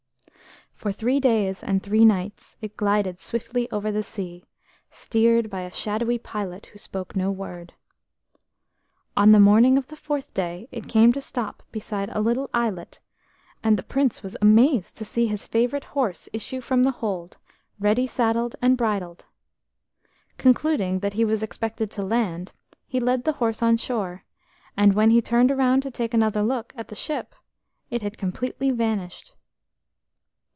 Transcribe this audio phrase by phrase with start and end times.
[0.73, 4.45] For three days and three nights it glided swiftly over the sea,
[4.89, 7.73] steered by a shadowy pilot who spoke no word.
[9.15, 12.49] On the morning of the fourth day it came to a stop beside a little
[12.51, 12.99] islet,
[13.63, 17.37] and the Prince was amazed to see his favourite horse issue from the hold,
[17.79, 19.27] ready saddled and bridled.
[20.39, 22.53] Concluding that he was expected to land,
[22.87, 24.23] he led the horse on shore,
[24.75, 27.35] and when he turned round to take another look at the ship,
[27.91, 29.35] it had completely vanished.